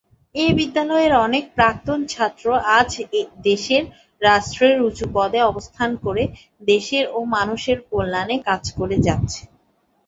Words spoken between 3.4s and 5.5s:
দেশের রাষ্ট্রের উঁচু পদে